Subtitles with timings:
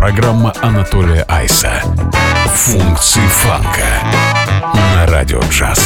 [0.00, 1.82] Программа Анатолия Айса.
[2.54, 3.86] Функции фанка
[4.94, 5.78] на радио джаз.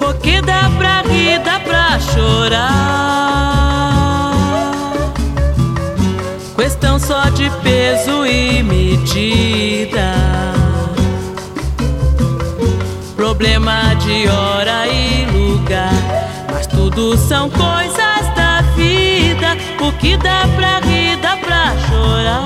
[0.00, 3.26] O que dá pra rir, dá pra chorar.
[6.56, 10.14] Questão só de peso e medida.
[13.41, 15.89] Problema de hora e lugar.
[16.53, 19.57] Mas tudo são coisas da vida.
[19.81, 22.43] O que dá pra rir, dá pra chorar.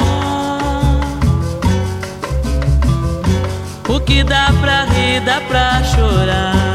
[3.89, 6.74] O que dá pra rir, dá pra chorar.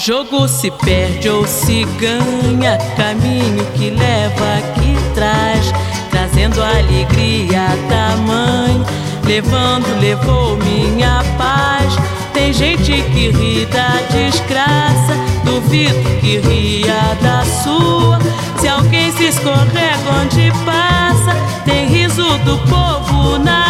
[0.00, 5.70] Jogo se perde ou se ganha, caminho que leva, que traz,
[6.10, 8.82] trazendo alegria tamanho,
[9.26, 11.94] levando, levou minha paz.
[12.32, 18.18] Tem gente que ri da desgraça, duvido que ria da sua.
[18.58, 23.69] Se alguém se escorrega onde passa, tem riso do povo na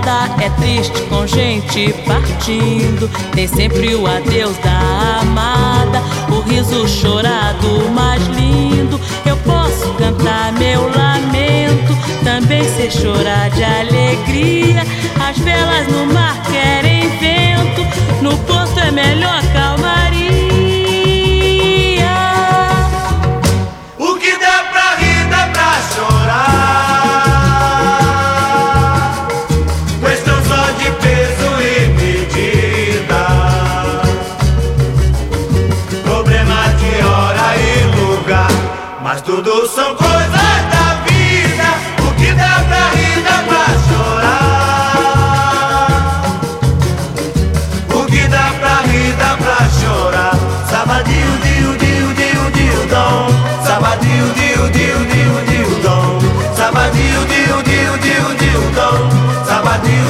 [0.00, 3.08] chegada, é triste com gente partindo.
[3.32, 9.00] Tem sempre o adeus da amada, o riso chorado mais lindo.
[9.26, 14.82] Eu posso cantar meu lamento, também sei chorar de alegria.
[15.20, 19.99] As velas no mar querem vento, no porto é melhor calmaria.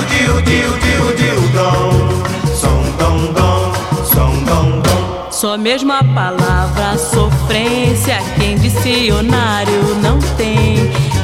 [0.08, 1.90] Dio, dio, dio, dio, dom.
[2.54, 3.72] Som, dom, dom,
[4.04, 5.30] som, dom, dom.
[5.30, 10.76] Só mesmo a palavra sofrência que em dicionário não tem.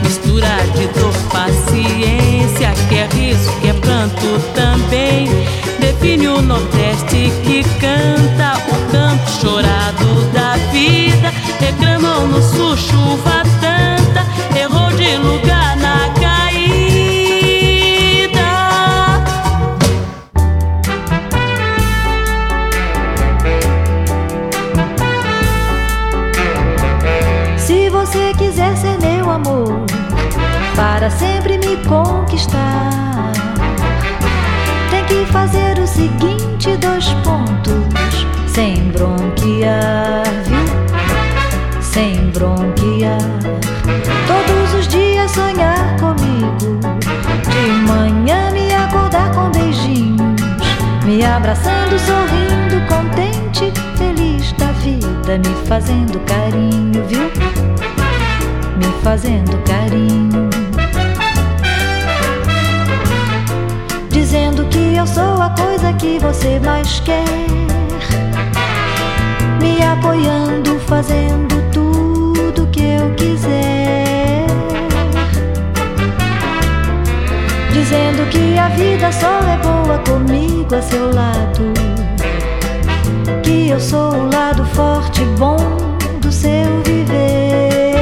[0.03, 5.29] Mistura de dor, paciência, que é riso, que é pranto também.
[5.79, 11.33] Define o Nordeste que canta o canto chorado da vida.
[11.61, 15.56] Reclamam no sul, chuva tanta, errou de lugar
[31.07, 33.31] para sempre me conquistar,
[34.91, 41.81] tem que fazer o seguinte: dois pontos, sem bronquear, viu?
[41.81, 43.21] Sem bronquear.
[44.27, 46.81] Todos os dias sonhar comigo,
[47.53, 50.41] de manhã me acordar com beijinhos,
[51.05, 57.31] me abraçando, sorrindo, contente, feliz da vida, me fazendo carinho, viu?
[58.77, 60.56] Me fazendo carinho.
[66.67, 67.25] Mais quer,
[69.61, 74.47] me apoiando, fazendo tudo que eu quiser,
[77.73, 81.73] dizendo que a vida só é boa comigo a seu lado,
[83.43, 85.57] que eu sou o lado forte e bom
[86.21, 87.95] do seu viver,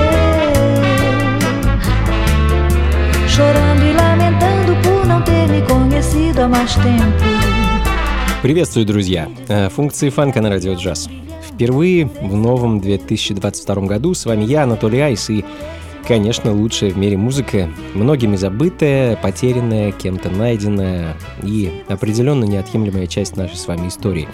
[3.28, 5.83] chorando e lamentando por não ter me conhecido.
[8.40, 9.28] Приветствую, друзья!
[9.48, 11.08] Э, функции фанка на радио джаз.
[11.44, 15.44] Впервые в новом 2022 году с вами я, Анатолий Айс, и,
[16.06, 23.56] конечно, лучшая в мире музыка, многими забытая, потерянная, кем-то найденная и определенно неотъемлемая часть нашей
[23.56, 24.28] с вами истории.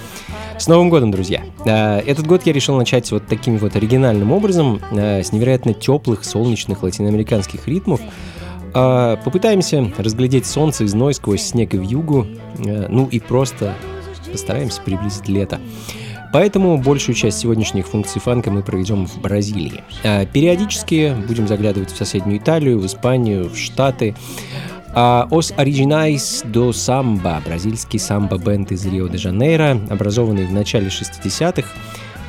[0.59, 1.45] С Новым годом, друзья!
[1.65, 6.25] Э, этот год я решил начать вот таким вот оригинальным образом, э, с невероятно теплых,
[6.25, 8.03] солнечных латиноамериканских ритмов,
[8.73, 12.27] Попытаемся разглядеть солнце и зной сквозь снег и в югу,
[12.57, 13.75] ну и просто
[14.31, 15.61] постараемся приблизить лето.
[16.33, 19.83] Поэтому большую часть сегодняшних функций фанка мы проведем в Бразилии.
[20.05, 24.15] А периодически будем заглядывать в соседнюю Италию, в Испанию, в Штаты.
[24.93, 26.73] А Os Originais do
[27.45, 31.69] бразильский самбо-бенд из Рио-де-Жанейро, образованный в начале 60-х,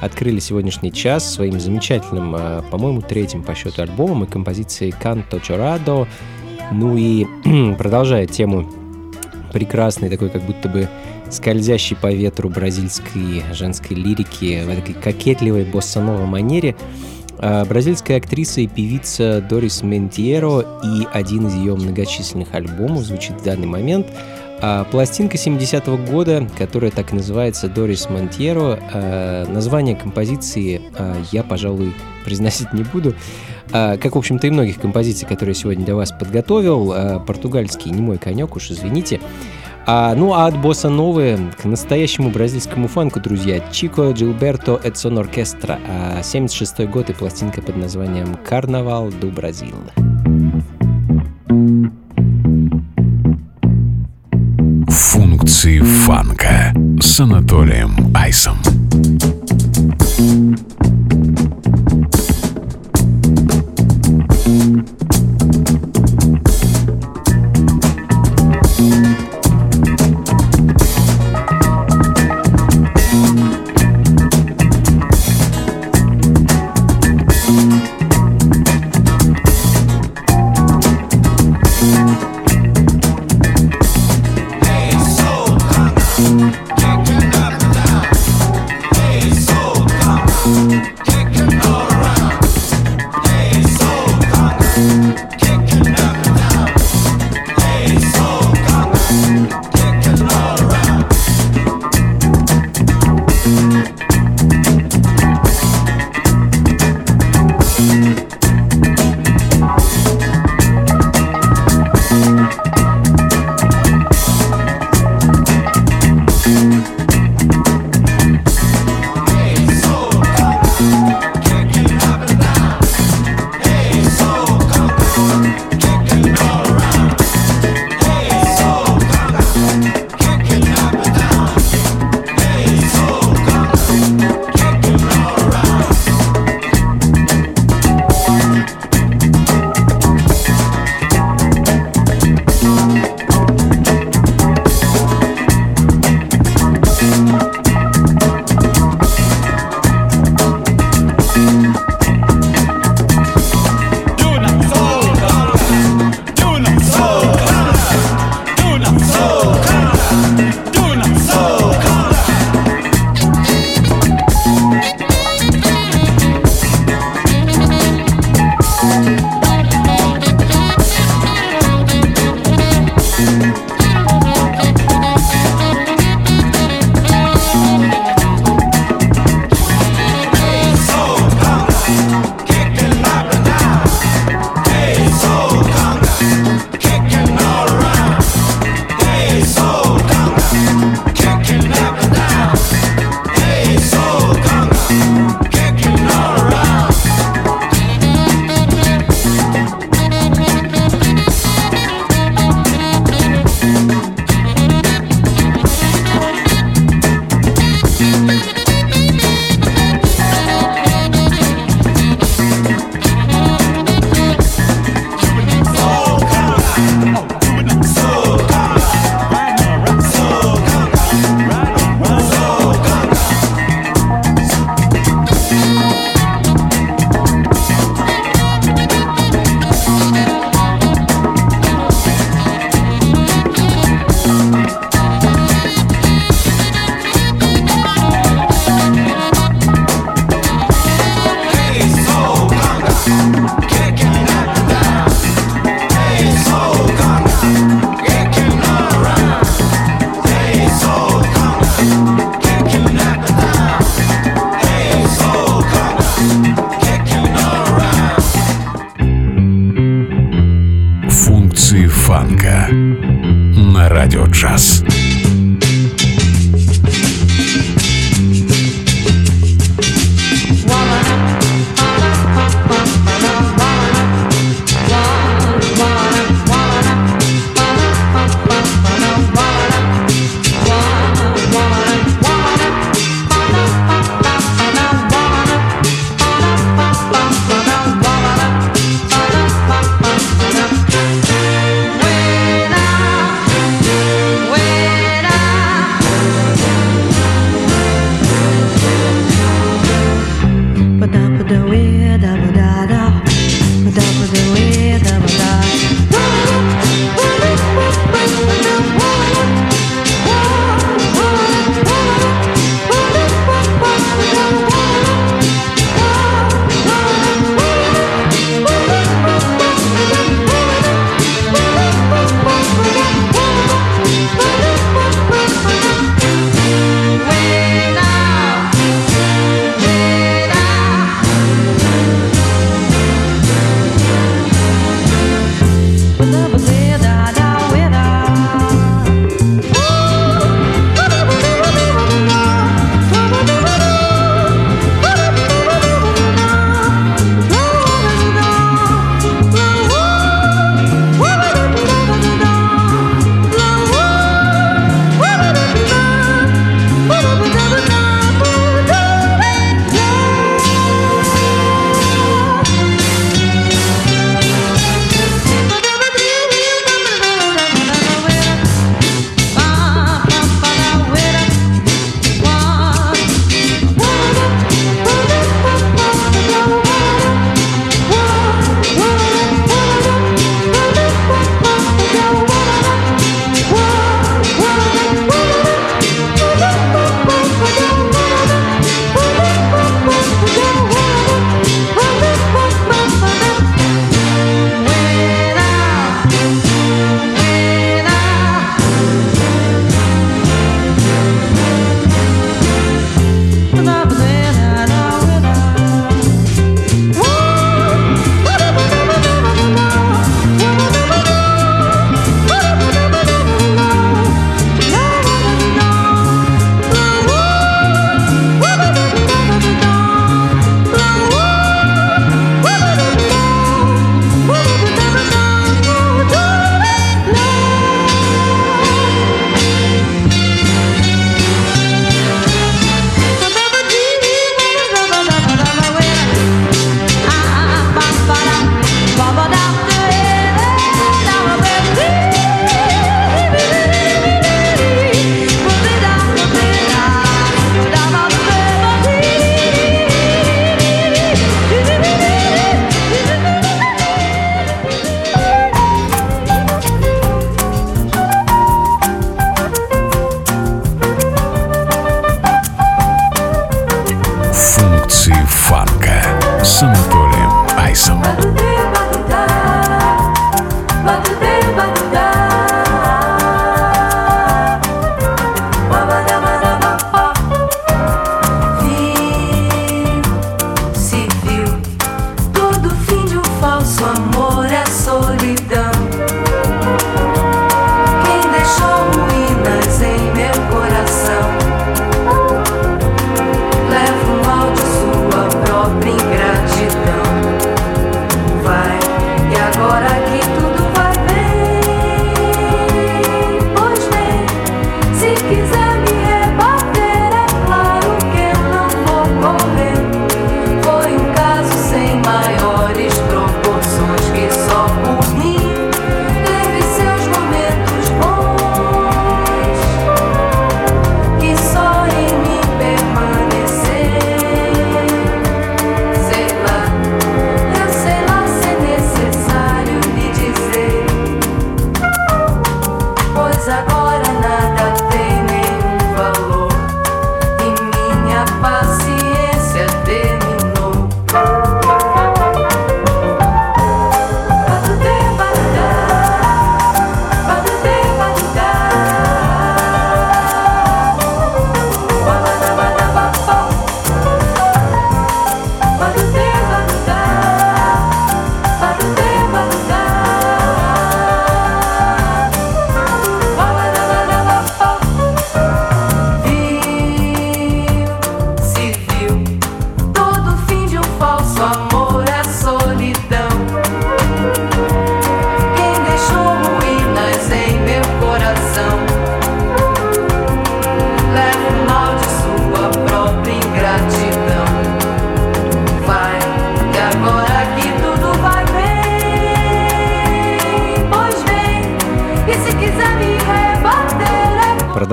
[0.01, 6.07] открыли сегодняшний час своим замечательным, а, по-моему, третьим по счету альбомом и композицией Canto Chorado.
[6.71, 7.25] Ну и
[7.77, 8.69] продолжая тему
[9.53, 10.89] прекрасной, такой как будто бы
[11.29, 16.75] скользящей по ветру бразильской женской лирики в этой кокетливой боссановой манере,
[17.37, 23.43] а, бразильская актриса и певица Дорис Ментьеро и один из ее многочисленных альбомов звучит в
[23.43, 24.07] данный момент.
[24.61, 30.81] А пластинка 70-го года, которая так и называется Дорис Монтьеро, а, название композиции
[31.31, 31.93] я, пожалуй,
[32.23, 33.15] произносить не буду.
[33.71, 38.17] Как, в общем-то, и многих композиций, которые я сегодня для вас подготовил, португальский не мой
[38.17, 39.21] конек, уж извините.
[39.87, 45.79] А, ну а от босса новые к настоящему бразильскому фанку, друзья, Чико Джилберто Эдсон Оркестра,
[46.21, 49.75] 76 год и пластинка под названием «Карнавал ду Бразил».
[55.51, 58.55] Функции фанка с Анатолием Айсом.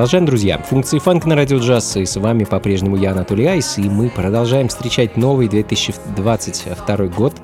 [0.09, 0.57] Продолжаем, друзья.
[0.57, 1.99] Функции фанк на радио джаз.
[1.99, 3.77] И с вами по-прежнему я, Анатолий Айс.
[3.77, 7.35] И мы продолжаем встречать новый 2022 год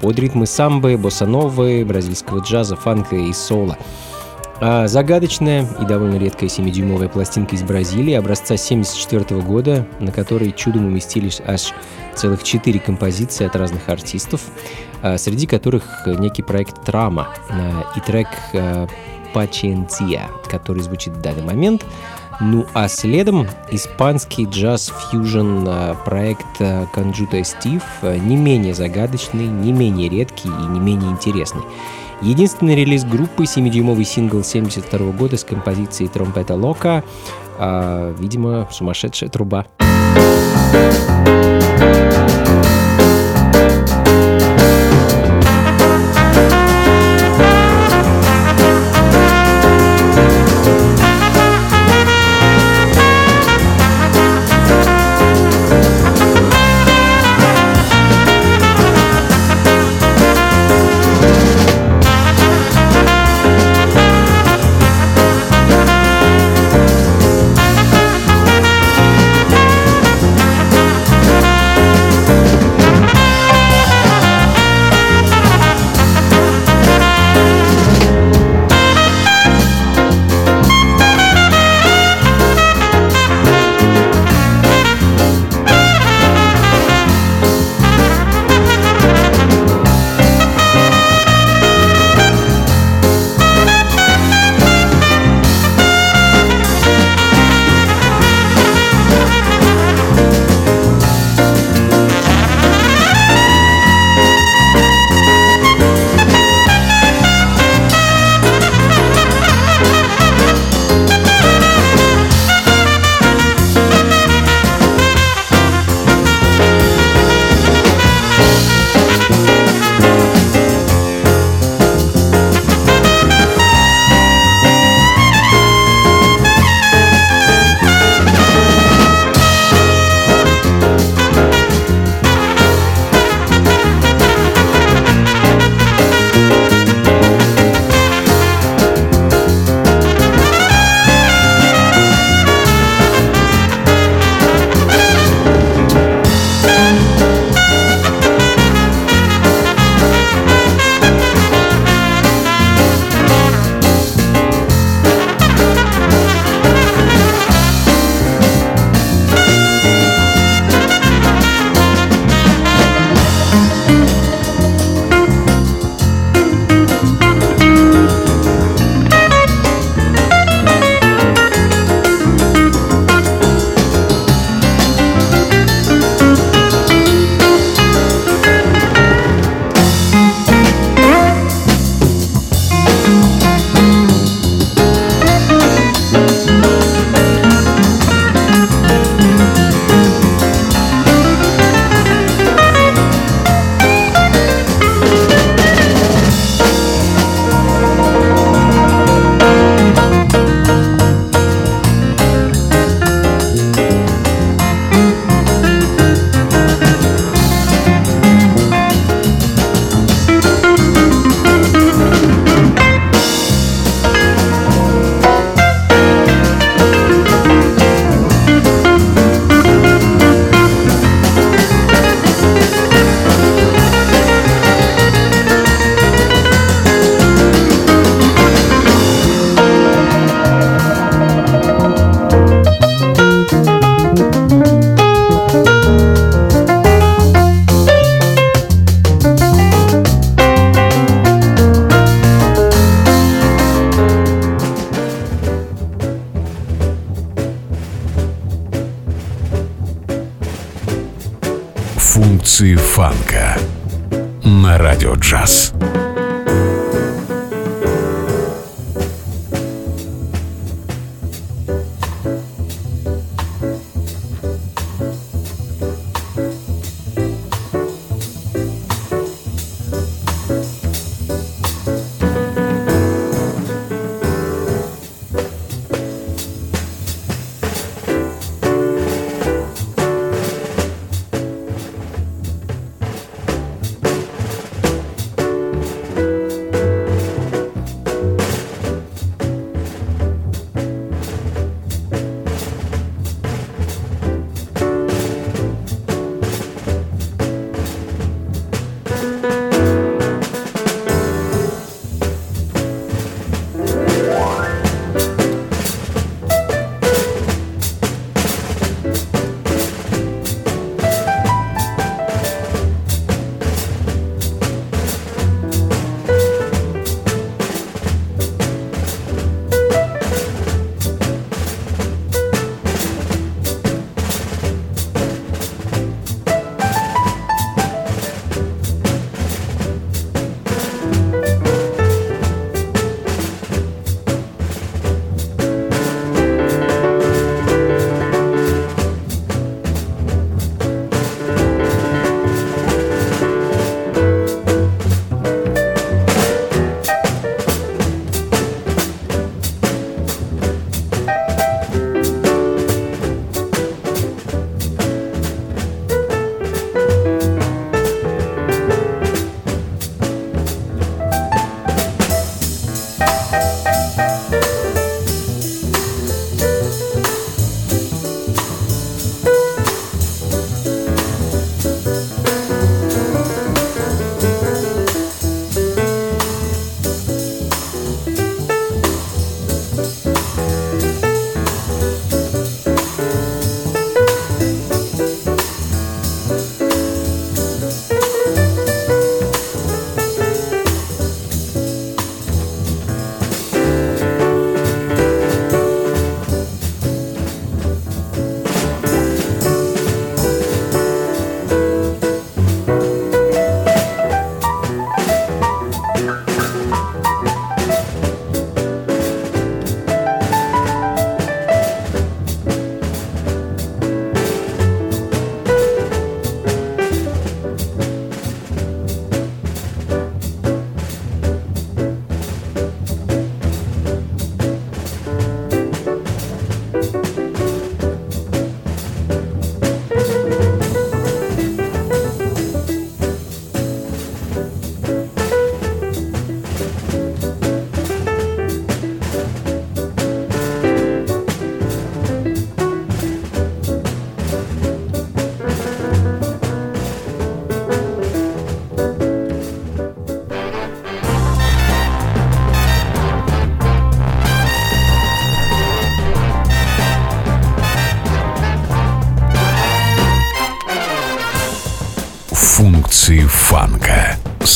[0.00, 3.78] под ритмы самбы, боссановы, бразильского джаза, фанка и соло.
[4.60, 10.86] А загадочная и довольно редкая 7-дюймовая пластинка из Бразилии образца 1974 года, на которой чудом
[10.86, 11.72] уместились аж
[12.16, 14.40] целых 4 композиции от разных артистов,
[15.00, 18.26] а, среди которых некий проект «Трама» а, и трек
[19.32, 21.84] «Паченция», который звучит в данный момент.
[22.40, 25.68] Ну а следом испанский джаз-фьюжн
[26.04, 27.82] проект Conjuta Steve,
[28.18, 31.62] не менее загадочный, не менее редкий и не менее интересный.
[32.22, 37.02] Единственный релиз группы 7-дюймовый сингл 72 года с композицией «Тромпета Лока»,
[37.58, 39.66] а, видимо, сумасшедшая труба.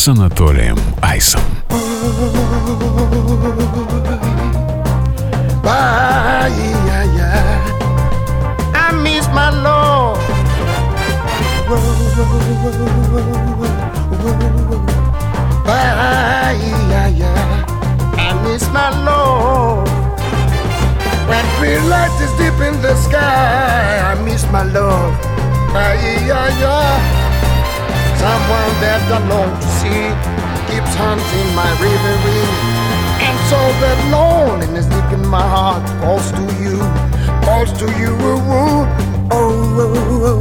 [0.04, 1.42] с Анатолием Айсом.
[8.74, 10.20] I miss my Lord.
[18.18, 19.88] I miss my Lord.
[21.28, 25.16] When twilight is deep in the sky, I miss my love.
[28.20, 30.09] Someone that I long to see
[30.69, 32.49] keeps haunting my reverie.
[33.27, 36.77] And so that loneliness deep in my heart calls to you,
[37.45, 38.13] calls to you.
[38.21, 38.87] Oh,
[39.31, 40.41] oh, oh, oh.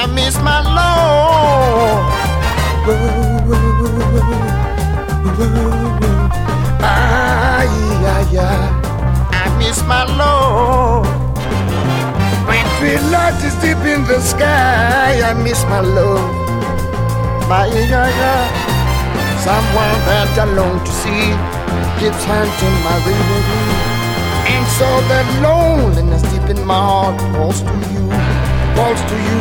[0.00, 0.88] I miss my Lord.
[14.20, 15.20] Sky.
[15.22, 16.24] I miss my love,
[17.48, 18.48] my yeah,
[19.44, 21.32] Someone that I long to see
[21.98, 23.98] keeps haunting my reverie.
[24.52, 28.04] And so that loneliness deep in my heart calls to you,
[28.76, 29.38] calls to you.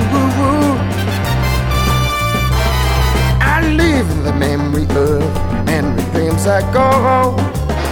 [3.41, 7.35] I live in the memory of memory dreams ago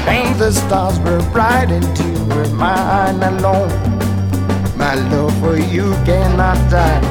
[0.07, 3.94] And the stars were bright and you were mine alone.
[4.85, 7.01] My love for you cannot die.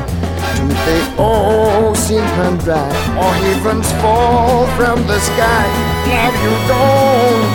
[0.57, 5.67] To the ocean run dry, or heavens fall from the sky.
[6.07, 7.51] Now you don't.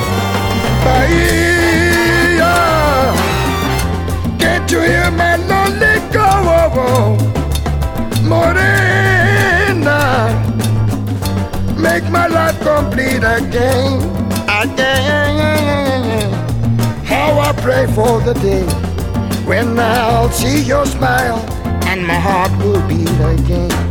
[0.84, 2.58] Bahia,
[4.38, 7.16] can't you hear my lonely call?
[8.28, 10.02] Morena,
[11.78, 14.02] make my life complete again,
[14.64, 16.30] again.
[17.06, 18.89] How I pray for the day
[19.50, 21.40] when I'll see your smile
[21.90, 23.89] and my heart will beat again.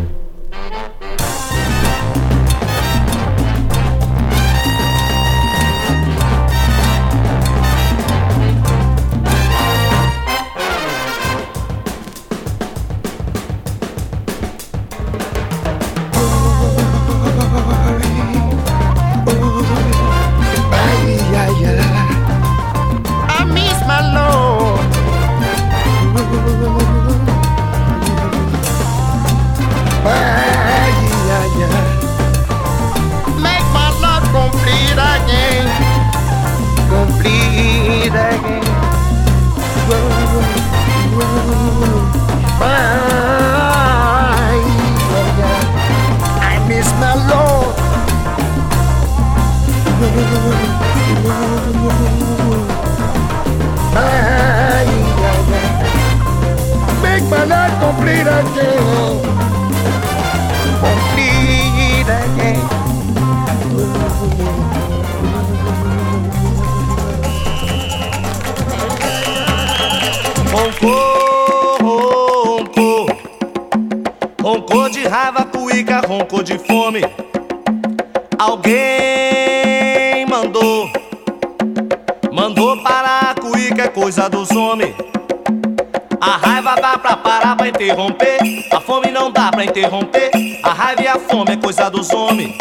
[89.78, 90.30] Interromper.
[90.62, 92.56] A raiva e a fome é coisa dos homens.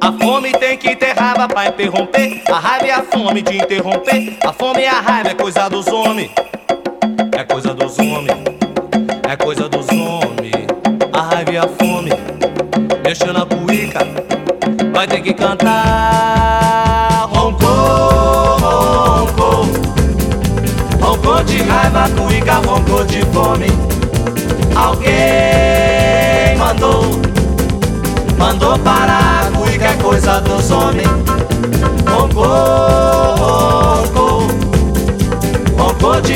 [0.00, 2.42] A fome tem que ter raiva pra interromper.
[2.50, 4.36] A raiva e a fome de interromper.
[4.44, 6.30] A fome e a raiva é coisa dos homens.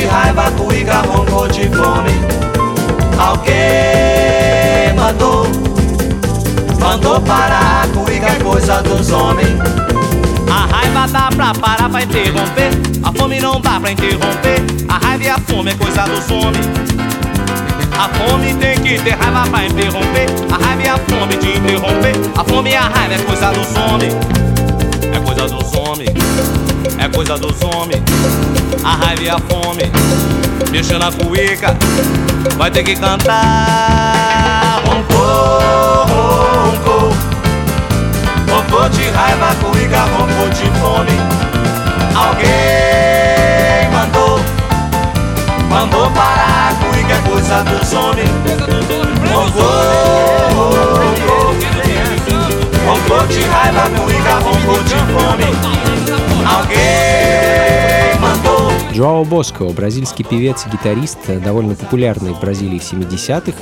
[0.01, 2.11] De raiva, cuica, roncou de fome.
[3.19, 5.47] Alguém mandou.
[6.79, 9.59] Mandou parar a cuica, é coisa dos homens.
[10.49, 12.71] A raiva dá pra parar, pra interromper.
[13.03, 14.63] A fome não dá pra interromper.
[14.89, 16.67] A raiva e a fome é coisa dos homens.
[17.95, 20.25] A fome tem que ter raiva pra interromper.
[20.51, 22.15] A raiva e a fome de interromper.
[22.35, 24.15] A fome e a raiva é coisa dos homens.
[25.13, 26.09] É coisa dos homens.
[26.97, 28.01] É coisa dos homens.
[28.83, 29.91] A raiva e a fome.
[30.71, 31.77] Deixa na cuíca.
[32.57, 34.81] Vai ter que cantar.
[34.85, 37.13] Roncou, roncou.
[38.49, 41.11] Roncou de raiva, cuica, roncou de fome.
[42.15, 44.39] Alguém mandou,
[45.69, 48.29] mandou parar a cuica, é coisa dos homens.
[49.31, 49.63] Roncou,
[50.55, 51.55] roncou.
[52.85, 55.45] Roncou de raiva, cuica, roncou de fome.
[56.45, 58.10] Alguém.
[58.93, 63.53] Джоао Боско, бразильский певец и гитарист, довольно популярный в Бразилии в 70-х.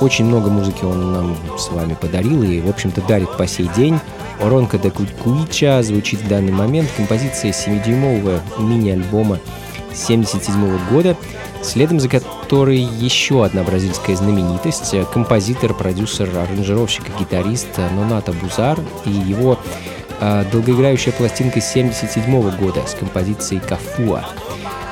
[0.00, 3.98] Очень много музыки он нам с вами подарил и, в общем-то, дарит по сей день.
[4.40, 6.88] Оронка де Куича звучит в данный момент.
[6.96, 9.40] Композиция 7-дюймового мини-альбома
[9.88, 11.16] 1977 года,
[11.62, 19.10] следом за которой еще одна бразильская знаменитость, композитор, продюсер, аранжировщик и гитарист Ноната Бузар и
[19.10, 19.58] его
[20.20, 24.24] э, долгоиграющая пластинка 1977 года с композицией «Кафуа».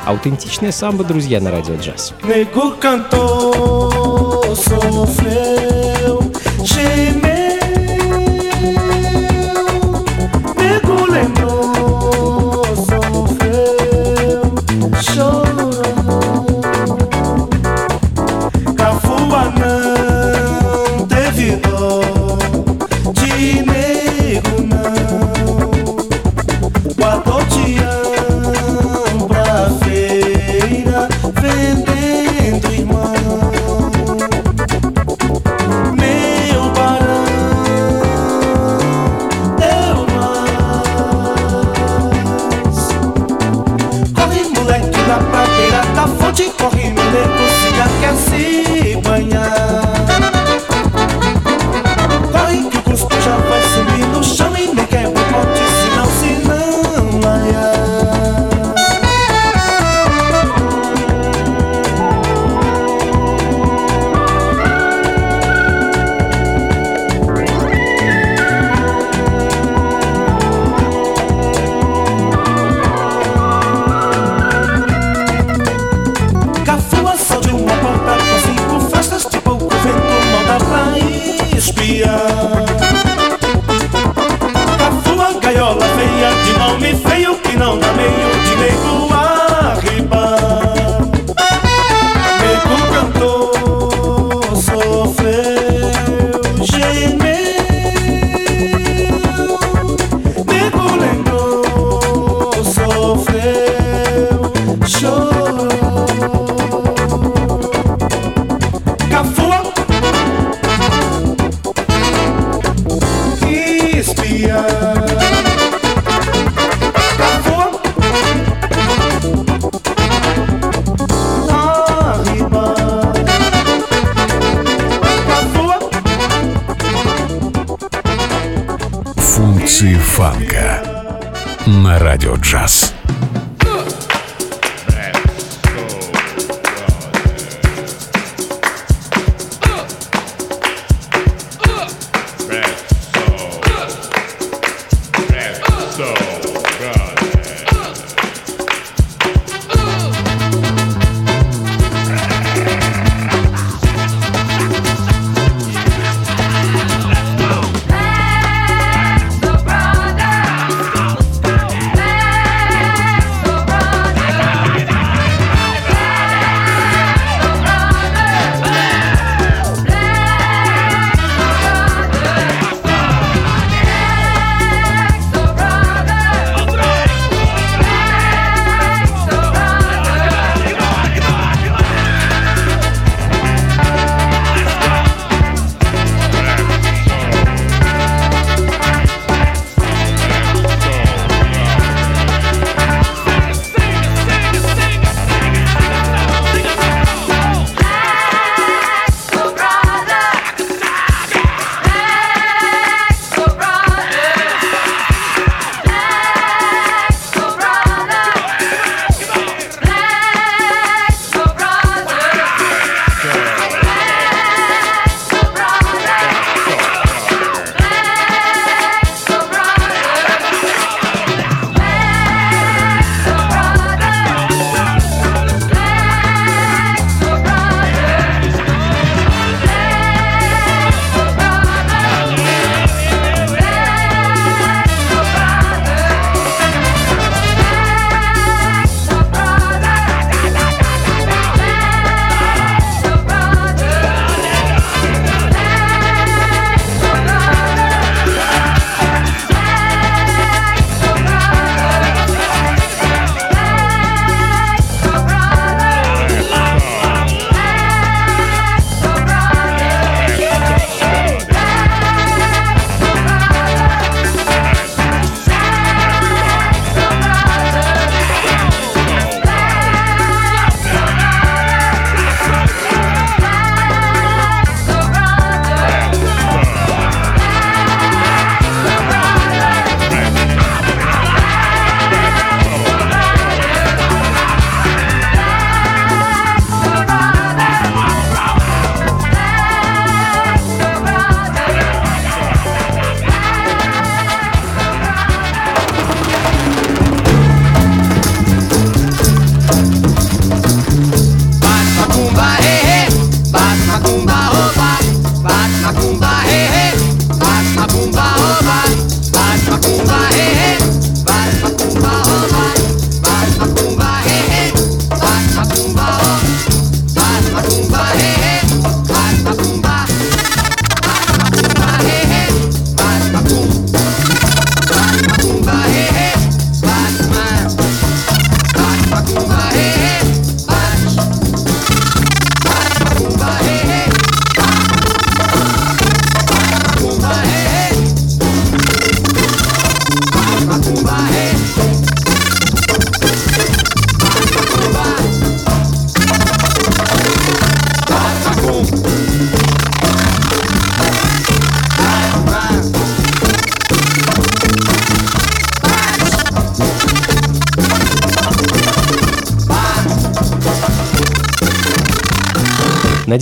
[0.06, 2.14] Аутентичная самбо, друзья, на радио джаз.
[2.22, 6.20] Nego cantou, sofreu,
[6.62, 7.25] gemeu.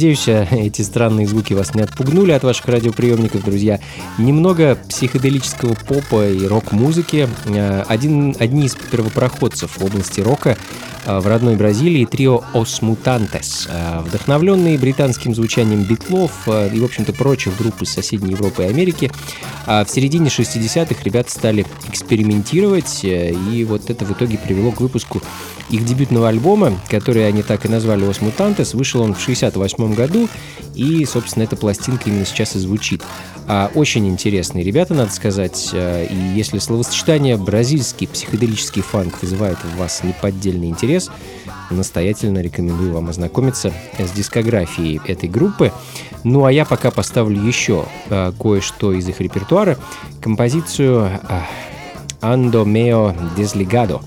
[0.04, 3.80] Надеюсь, э, эти странные звуки вас не отпугнули от ваших радиоприемников, друзья.
[4.18, 7.26] Немного психоделического попа и рок-музыки.
[7.46, 10.58] Э, один, одни из первопроходцев в области рока
[11.06, 13.66] э, в родной Бразилии трио Os Mutantes.
[14.02, 19.10] Вдохновленные британским звучанием битлов и, в общем-то, прочих групп из соседней Европы и Америки,
[19.66, 25.22] в середине 60-х ребята стали экспериментировать, и вот это в итоге привело к выпуску
[25.70, 30.28] их дебютного альбома, который они так и назвали «Os Mutantes», вышел он в 68 году,
[30.74, 33.02] и, собственно, эта пластинка именно сейчас и звучит.
[33.46, 39.76] А, очень интересные ребята, надо сказать, а, и если словосочетание «бразильский психоделический фанк» вызывает в
[39.76, 41.10] вас неподдельный интерес,
[41.70, 45.72] настоятельно рекомендую вам ознакомиться с дискографией этой группы.
[46.22, 49.78] Ну а я пока поставлю еще а, кое-что из их репертуара.
[50.22, 51.20] Композицию
[52.20, 54.02] «Ando meo desligado»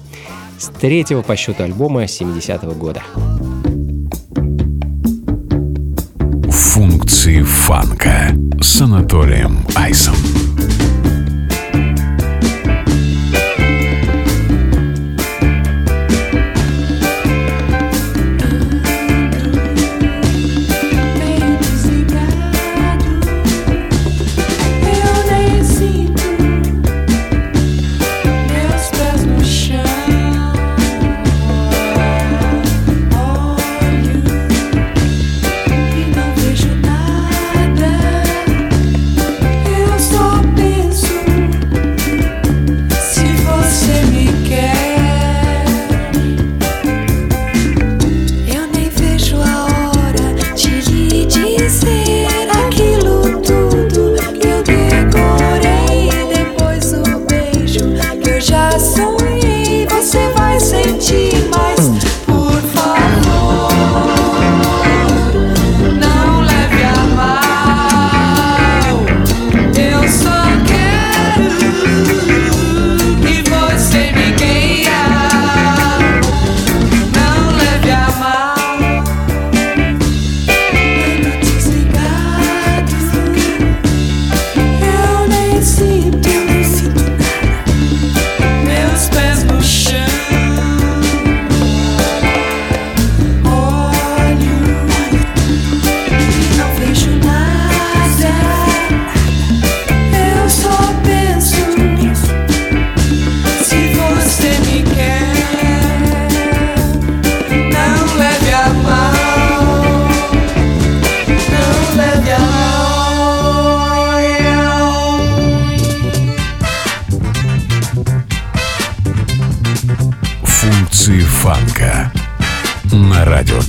[0.57, 3.03] с третьего по счету альбома 70-го года.
[6.51, 8.31] Функции фанка
[8.61, 10.15] с Анатолием Айсом.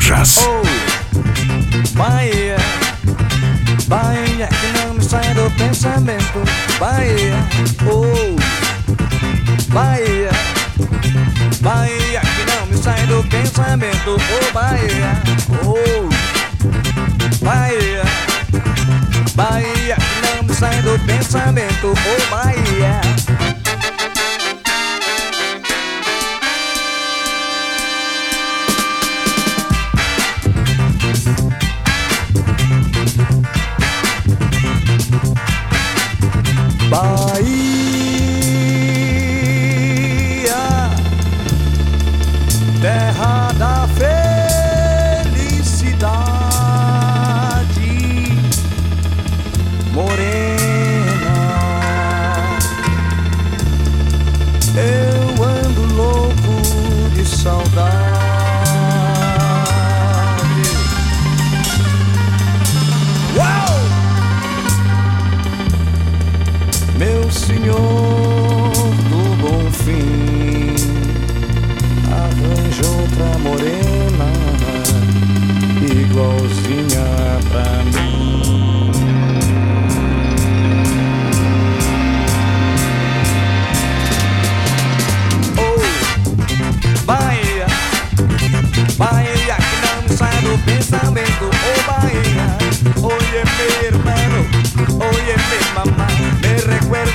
[0.09, 0.39] jazz.
[0.39, 0.63] Oh,
[1.93, 2.57] Bahia,
[3.89, 6.43] Bahia, é que não me sai do pensamento.
[6.79, 7.37] Bahia,
[7.87, 8.35] oh,
[9.71, 10.31] Bahia,
[11.61, 14.17] Bahia, é que não me sai do pensamento.
[14.17, 15.23] Oh, Bahia,
[15.63, 16.09] oh,
[17.45, 18.03] Bahia,
[19.35, 21.93] Bahia, é que não me sai do pensamento.
[21.93, 23.38] Oh, Bahia.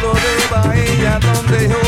[0.03, 1.82] pueblo de Bahía donde yo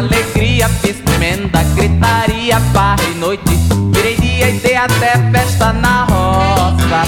[0.00, 3.54] alegria, fiz tremenda gritaria, barra e noite.
[3.92, 7.02] Virei dia e dei até festa na roça.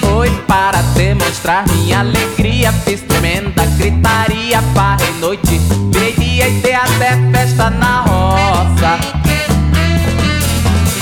[0.00, 5.60] Foi para demonstrar minha alegria, fiz tremenda gritaria, barra e noite.
[5.92, 8.98] Virei dia e dei até festa na roça.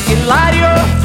[0.09, 1.00] Hilário,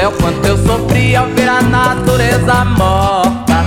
[0.00, 3.64] céu, quanto eu sofri ao ver a natureza morta.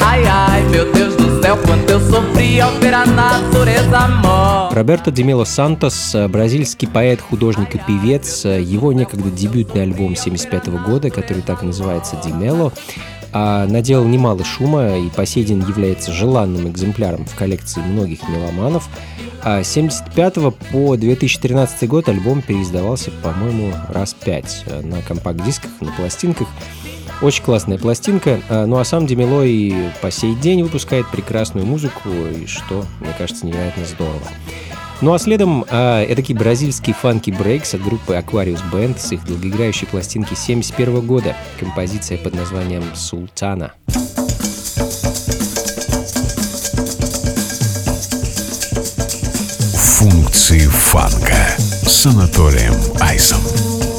[0.00, 4.74] Ai, ai, meu Deus do céu, quanto eu sofri ao ver a natureza morta.
[4.74, 8.46] Роберто Демело Сантос, э, бразильский поэт, художник и певец.
[8.46, 12.72] Э, Его некогда дебютный альбом 1975 года, который так и называется «Димело»,
[13.32, 18.88] а, наделал немало шума и по сей день является желанным экземпляром в коллекции многих меломанов.
[19.44, 25.90] А с 1975 по 2013 год альбом переиздавался, по-моему, раз пять э, на компакт-дисках, на
[25.92, 26.46] пластинках.
[27.22, 28.40] Очень классная пластинка.
[28.48, 33.10] А, Ну а сам Демило и по сей день выпускает прекрасную музыку, и что, мне
[33.18, 34.22] кажется, невероятно здорово.
[35.02, 39.88] Ну а следом э, эдакий бразильский фанки брейкс от группы Aquarius Band с их долгоиграющей
[39.88, 41.36] пластинки 71 года.
[41.58, 43.72] Композиция под названием «Султана».
[49.74, 53.91] Функции фанка с Анатолием Айсом.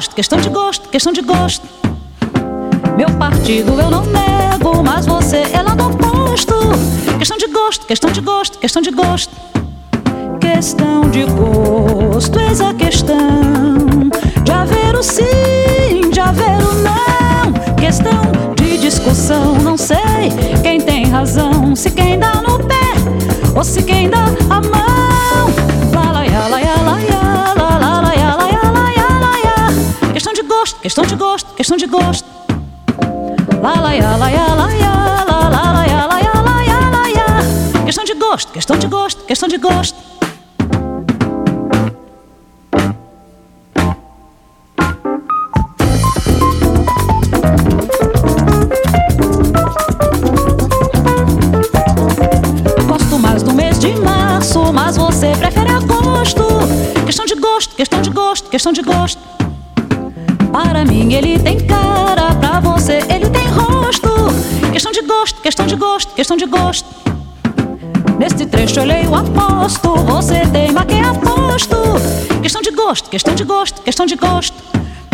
[0.00, 1.68] Gosto, questão de gosto, questão de gosto.
[2.96, 6.54] Meu partido eu não nego, mas você é lá do oposto.
[7.18, 9.30] Questão de gosto, questão de gosto, questão de gosto.
[10.40, 14.08] Questão de gosto, eis a questão
[14.42, 17.74] de haver o sim, de haver o não.
[17.76, 18.22] Questão
[18.56, 20.30] de discussão, não sei
[20.62, 21.76] quem tem razão.
[21.76, 22.94] Se quem dá no pé
[23.54, 24.29] ou se quem dá
[30.90, 32.28] questão de gosto, questão de gosto.
[33.62, 34.66] Lá, lá, lá, ya, lá, ya, lá,
[35.24, 37.84] lá, lá, ya, lá, ya, lá, ya, lá, ya.
[37.84, 40.10] Questão de gosto, questão de gosto, questão de gosto.
[58.50, 59.18] questão de gosto.
[59.18, 59.39] Para
[60.90, 64.10] mim ele tem cara, pra você ele tem rosto.
[64.72, 66.88] Questão de gosto, questão de gosto, questão de gosto.
[68.18, 71.76] Neste trecho eu leio aposto, você teima que é aposto.
[72.42, 74.56] Questão de gosto, questão de gosto, questão de gosto.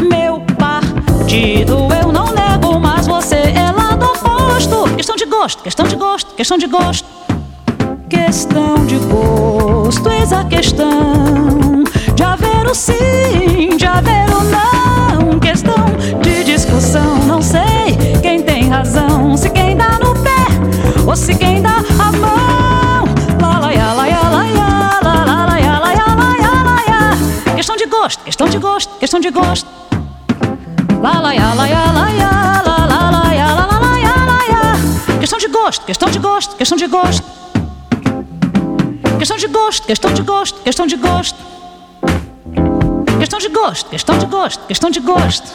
[0.01, 4.95] Meu partido eu não nego, mas você é lado oposto.
[4.97, 7.07] Questão de gosto, questão de gosto, questão de gosto.
[8.09, 14.26] Questão de gosto, eis a questão de haver o sim, de haver
[21.17, 23.05] doce quem dá a mão.
[23.41, 27.55] Lalaiá, laiá, laiá, lalaiá, laiá, laiá, laiá.
[27.57, 29.67] Questão de gosto, questão de gosto, questão de gosto.
[31.01, 35.19] Lalaiá, laiá, laiá, lalaiá, lalaiá, laiá.
[35.19, 37.25] Questão de gosto, questão de gosto, questão de gosto.
[39.19, 41.39] Questão de gosto, questão de gosto, questão de gosto.
[43.19, 45.49] Questão de gosto, questão de gosto, questão de gosto.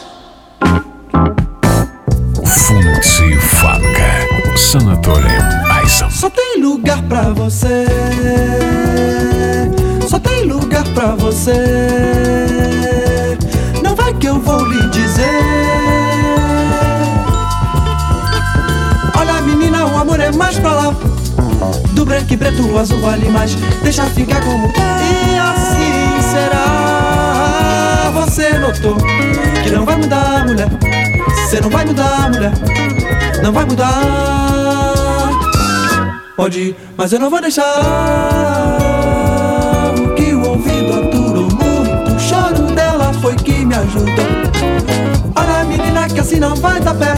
[2.44, 4.01] Fonte Funk.
[4.58, 5.28] Sanatório
[5.70, 6.10] Aizam.
[6.10, 7.86] Só tem lugar pra você.
[10.08, 11.54] Só tem lugar pra você.
[13.84, 15.30] Não vai que eu vou lhe dizer.
[19.18, 20.96] Olha, menina, o amor é mais pra lá.
[21.92, 23.56] Do branco e preto, o azul vale mais.
[23.84, 24.72] Deixa ficar como é.
[25.34, 28.12] E assim será.
[28.14, 28.98] Você notou
[29.64, 30.70] que não vai mudar, mulher.
[31.48, 32.52] Você não vai mudar, mulher
[33.42, 35.32] não vai mudar.
[36.36, 37.64] Pode mas eu não vou deixar.
[39.98, 44.26] O que o ouvido aturou muito, o choro dela foi que me ajudou.
[45.36, 47.16] Olha, menina, que assim não vai dar pé.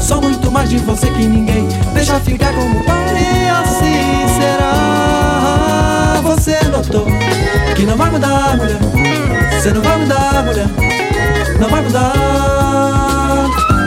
[0.00, 1.68] Sou muito mais de você que ninguém.
[1.94, 6.20] Deixa ficar como parei, assim será.
[6.22, 7.06] Você notou
[7.76, 8.78] que não vai mudar, mulher.
[9.52, 10.66] Você não vai mudar, mulher.
[11.60, 13.79] Não vai mudar.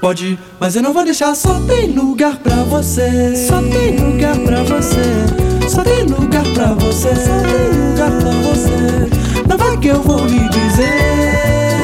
[0.00, 1.34] Pode, mas eu não vou deixar.
[1.34, 3.36] Só tem lugar pra você.
[3.36, 5.26] Só tem lugar pra você.
[5.68, 7.14] Só tem lugar pra você.
[7.14, 9.10] Só tem lugar pra você.
[9.46, 11.82] Não vai que eu vou lhe dizer.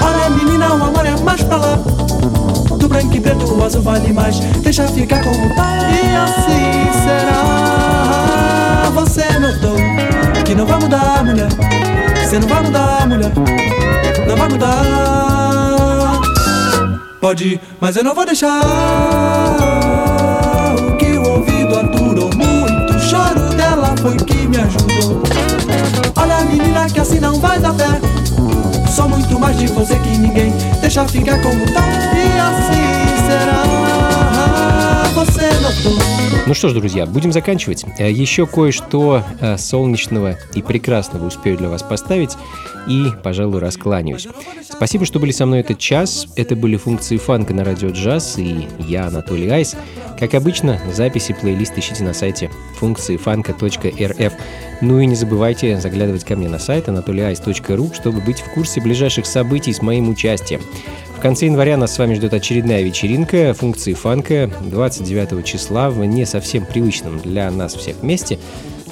[0.00, 1.76] Olha, menina, o amor é mais pra lá.
[2.78, 4.38] Do branco e preto, o azul vale mais.
[4.38, 5.90] Deixa ficar como tá.
[5.90, 8.90] E assim será.
[8.94, 9.76] Você notou
[10.44, 11.48] que não vai mudar, mulher.
[12.24, 13.32] Você não vai mudar, mulher.
[14.26, 16.20] Não vai mudar.
[17.20, 18.60] Pode mas eu não vou deixar.
[20.88, 22.94] O que o ouvido aturou muito.
[22.94, 25.22] O choro dela foi que me ajudou.
[26.16, 28.00] Olha, menina, que assim não vai dar pé.
[28.94, 30.52] Sou muito mais de você que ninguém.
[30.80, 31.82] Deixa ficar como tá.
[32.14, 34.05] E assim será.
[36.46, 37.84] Ну что ж, друзья, будем заканчивать.
[37.98, 42.36] Э, Еще кое-что э, солнечного и прекрасного успею для вас поставить
[42.86, 44.28] и, пожалуй, раскланяюсь.
[44.62, 46.26] Спасибо, что были со мной этот час.
[46.36, 49.74] Это были функции фанка на радио джаз и я, Анатолий Айс.
[50.20, 54.32] Как обычно, записи плейлист ищите на сайте функции фанка.рф.
[54.82, 59.24] Ну и не забывайте заглядывать ко мне на сайт anatolyice.ru, чтобы быть в курсе ближайших
[59.24, 60.60] событий с моим участием.
[61.26, 66.64] Конце января нас с вами ждет очередная вечеринка функции фанка 29 числа в не совсем
[66.64, 68.38] привычном для нас всех месте,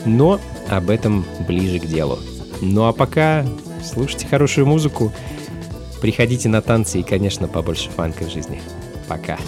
[0.04, 2.18] но об этом ближе к делу.
[2.60, 3.46] Ну а пока
[3.84, 5.12] слушайте хорошую музыку,
[6.02, 8.60] приходите на танцы и, конечно, побольше фанка в жизни.
[9.06, 9.38] Пока.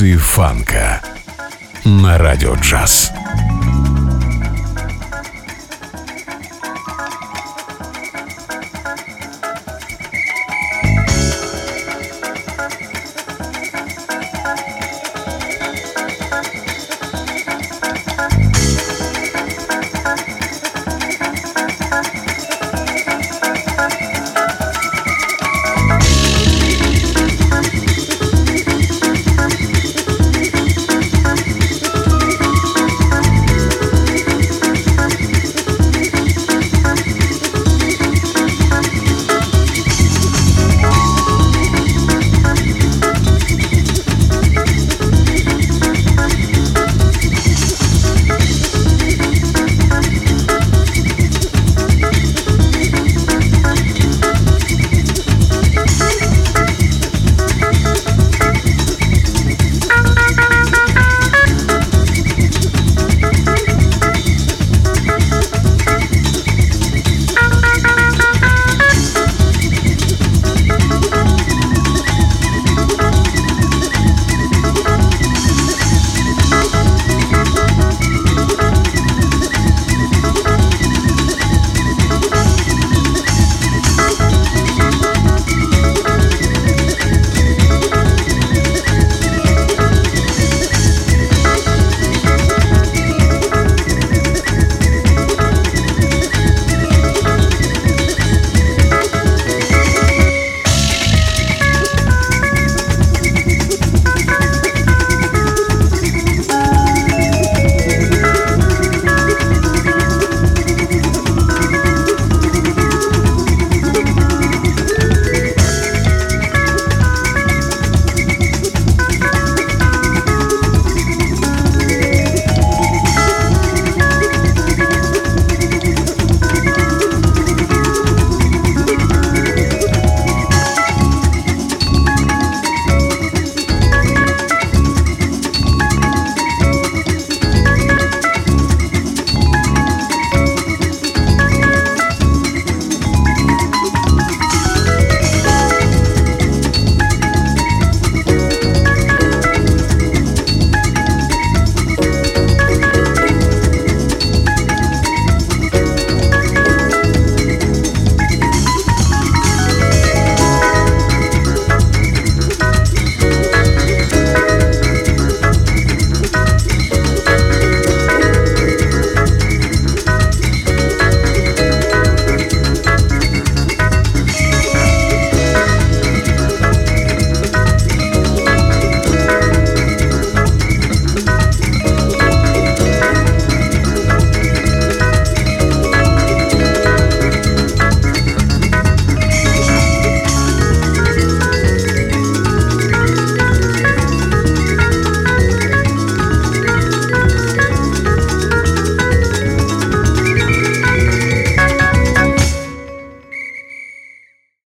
[0.00, 1.02] Функции фанка
[1.84, 3.12] на радио джаз.